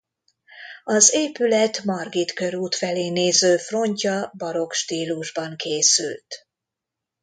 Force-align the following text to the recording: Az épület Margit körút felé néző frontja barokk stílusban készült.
Az 0.83 1.13
épület 1.13 1.83
Margit 1.83 2.33
körút 2.33 2.75
felé 2.75 3.09
néző 3.09 3.57
frontja 3.57 4.33
barokk 4.37 4.71
stílusban 4.71 5.55
készült. 5.55 6.47